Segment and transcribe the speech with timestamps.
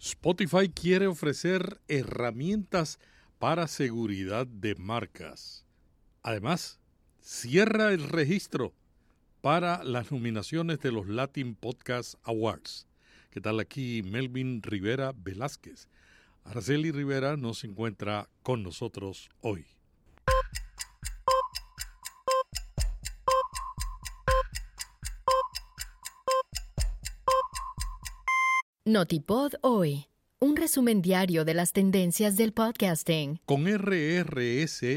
[0.00, 3.00] Spotify quiere ofrecer herramientas
[3.40, 5.64] para seguridad de marcas.
[6.22, 6.78] Además,
[7.20, 8.72] cierra el registro
[9.40, 12.86] para las nominaciones de los Latin Podcast Awards.
[13.30, 15.88] ¿Qué tal aquí Melvin Rivera Velázquez?
[16.44, 19.66] Araceli Rivera nos encuentra con nosotros hoy.
[28.88, 30.06] Notipod hoy.
[30.38, 33.38] Un resumen diario de las tendencias del podcasting.
[33.44, 34.96] Con rrs.com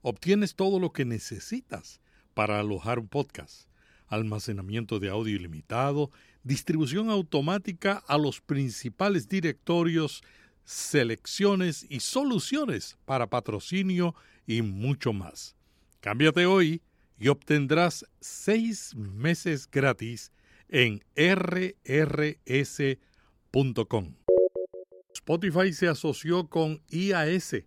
[0.00, 2.00] obtienes todo lo que necesitas
[2.32, 3.68] para alojar un podcast.
[4.06, 6.10] Almacenamiento de audio ilimitado,
[6.44, 10.22] distribución automática a los principales directorios,
[10.64, 14.14] selecciones y soluciones para patrocinio
[14.46, 15.54] y mucho más.
[16.00, 16.80] Cámbiate hoy
[17.18, 20.32] y obtendrás seis meses gratis
[20.68, 22.56] en rrs.com.
[25.14, 27.64] Spotify se asoció con IAS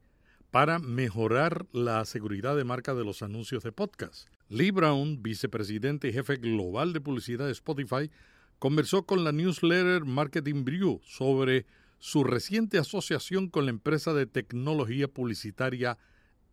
[0.52, 4.28] para mejorar la seguridad de marca de los anuncios de podcast.
[4.50, 8.10] Lee Brown, vicepresidente y jefe global de publicidad de Spotify,
[8.58, 11.66] conversó con la newsletter Marketing Brew sobre
[12.00, 15.98] su reciente asociación con la empresa de tecnología publicitaria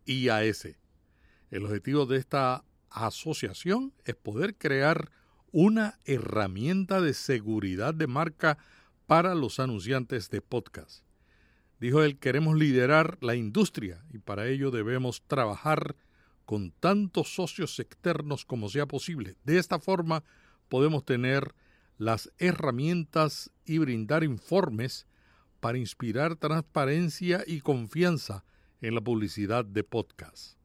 [0.05, 0.67] IAS.
[1.49, 5.09] El objetivo de esta asociación es poder crear
[5.51, 8.57] una herramienta de seguridad de marca
[9.05, 11.03] para los anunciantes de podcast.
[11.79, 15.95] Dijo él, queremos liderar la industria y para ello debemos trabajar
[16.45, 19.35] con tantos socios externos como sea posible.
[19.43, 20.23] De esta forma
[20.69, 21.53] podemos tener
[21.97, 25.07] las herramientas y brindar informes
[25.59, 28.43] para inspirar transparencia y confianza
[28.81, 30.57] en la publicidad de podcast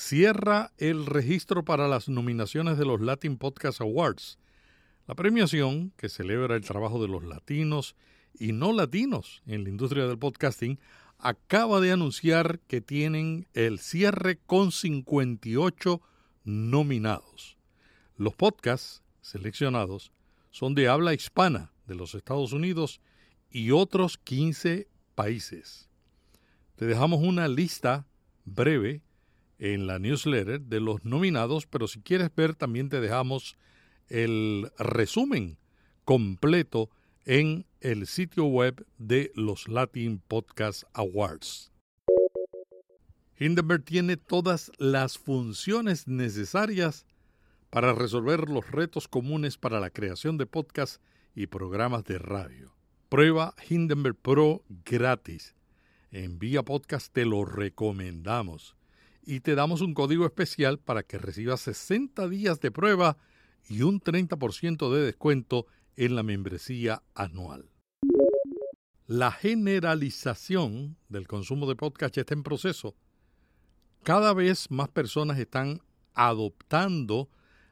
[0.00, 4.38] cierra el registro para las nominaciones de los Latin Podcast Awards.
[5.06, 7.94] La premiación, que celebra el trabajo de los latinos
[8.32, 10.80] y no latinos en la industria del podcasting,
[11.18, 16.00] acaba de anunciar que tienen el cierre con 58
[16.44, 17.58] nominados.
[18.16, 20.12] Los podcasts seleccionados
[20.50, 23.02] son de habla hispana de los Estados Unidos
[23.50, 25.90] y otros 15 países.
[26.76, 28.06] Te dejamos una lista
[28.46, 29.02] breve
[29.60, 33.56] en la newsletter de los nominados, pero si quieres ver también te dejamos
[34.08, 35.58] el resumen
[36.04, 36.90] completo
[37.26, 41.70] en el sitio web de los Latin Podcast Awards.
[43.38, 47.06] Hindenburg tiene todas las funciones necesarias
[47.68, 51.00] para resolver los retos comunes para la creación de podcasts
[51.34, 52.74] y programas de radio.
[53.10, 55.54] Prueba Hindenburg Pro gratis.
[56.10, 58.76] En Vía Podcast te lo recomendamos
[59.22, 63.16] y te damos un código especial para que recibas 60 días de prueba
[63.68, 65.66] y un 30% de descuento
[65.96, 67.70] en la membresía anual.
[69.06, 72.94] La generalización del consumo de podcast está en proceso.
[74.02, 75.82] Cada vez más personas están
[76.14, 77.28] adoptando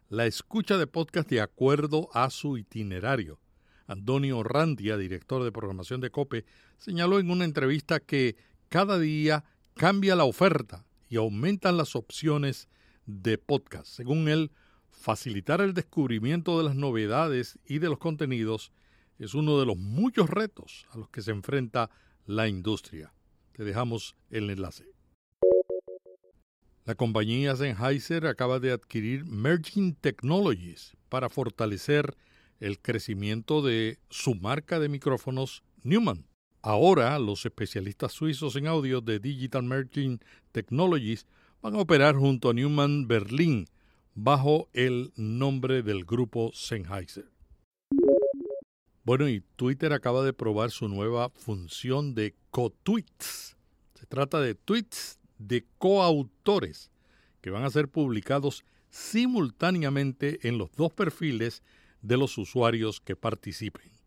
[0.08, 3.40] la escucha de podcast de acuerdo a su itinerario.
[3.86, 6.44] Antonio Randia, director de programación de COPE,
[6.76, 8.36] señaló en una entrevista que
[8.68, 9.44] cada día
[9.74, 12.68] cambia la oferta y aumentan las opciones
[13.06, 13.86] de podcast.
[13.86, 14.50] Según él,
[14.90, 18.72] facilitar el descubrimiento de las novedades y de los contenidos
[19.18, 21.90] es uno de los muchos retos a los que se enfrenta
[22.26, 23.12] la industria.
[23.52, 24.84] Te dejamos el enlace.
[26.84, 32.16] La compañía Sennheiser acaba de adquirir Merging Technologies para fortalecer
[32.60, 36.26] el crecimiento de su marca de micrófonos Newman.
[36.68, 40.20] Ahora, los especialistas suizos en audio de Digital Merging
[40.52, 41.26] Technologies
[41.62, 43.66] van a operar junto a Newman Berlin
[44.14, 47.24] bajo el nombre del grupo Sennheiser.
[49.02, 53.56] Bueno, y Twitter acaba de probar su nueva función de co-tweets.
[53.94, 56.90] Se trata de tweets de coautores
[57.40, 61.62] que van a ser publicados simultáneamente en los dos perfiles
[62.02, 63.97] de los usuarios que participen.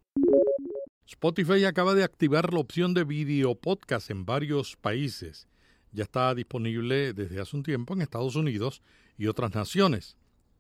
[1.12, 5.50] Spotify acaba de activar la opción de video podcast en varios países.
[5.92, 8.82] Ya está disponible desde hace un tiempo en Estados Unidos
[9.18, 10.16] y otras naciones.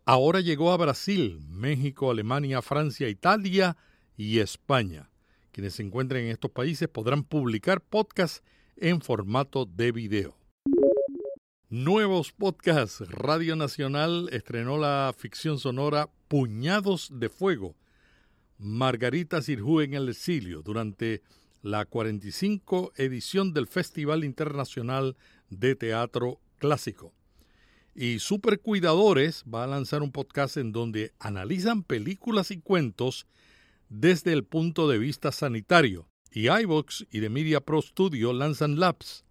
[0.05, 3.77] Ahora llegó a Brasil, México, Alemania, Francia, Italia
[4.17, 5.09] y España.
[5.53, 8.43] Quienes se encuentren en estos países podrán publicar podcasts
[8.75, 10.35] en formato de video.
[11.69, 12.99] Nuevos podcasts.
[13.09, 17.77] Radio Nacional estrenó la ficción sonora Puñados de Fuego
[18.61, 21.23] Margarita Sirjú en el exilio durante
[21.63, 25.17] la 45 edición del Festival Internacional
[25.49, 27.11] de Teatro Clásico.
[27.95, 33.25] Y Super Cuidadores va a lanzar un podcast en donde analizan películas y cuentos
[33.89, 36.07] desde el punto de vista sanitario.
[36.31, 39.25] Y iVox y The Media Pro Studio lanzan Labs,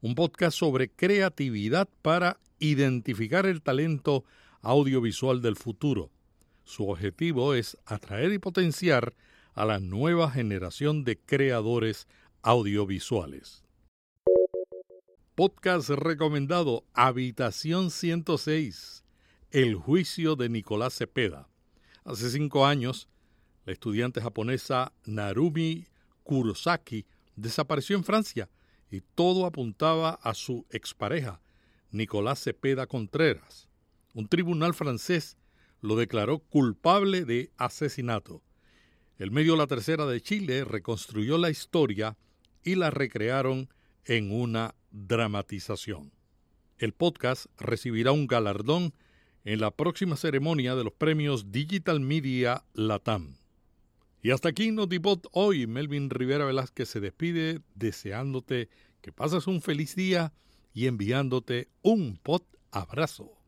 [0.00, 4.24] un podcast sobre creatividad para identificar el talento
[4.62, 6.10] audiovisual del futuro.
[6.64, 9.14] Su objetivo es atraer y potenciar
[9.52, 12.08] a la nueva generación de creadores
[12.42, 13.62] audiovisuales.
[15.34, 19.04] Podcast recomendado Habitación 106,
[19.50, 21.48] El juicio de Nicolás Cepeda.
[22.04, 23.08] Hace cinco años,
[23.66, 25.86] la estudiante japonesa Narumi
[26.22, 27.04] Kurosaki
[27.36, 28.48] desapareció en Francia
[28.90, 31.40] y todo apuntaba a su expareja,
[31.90, 33.68] Nicolás Cepeda Contreras.
[34.14, 35.36] Un tribunal francés
[35.84, 38.42] lo declaró culpable de asesinato.
[39.18, 42.16] El medio La Tercera de Chile reconstruyó la historia
[42.62, 43.68] y la recrearon
[44.06, 46.10] en una dramatización.
[46.78, 48.94] El podcast recibirá un galardón
[49.44, 53.36] en la próxima ceremonia de los premios Digital Media Latam.
[54.22, 55.66] Y hasta aquí Notipod hoy.
[55.66, 58.70] Melvin Rivera Velázquez se despide deseándote
[59.02, 60.32] que pases un feliz día
[60.72, 63.43] y enviándote un pot abrazo.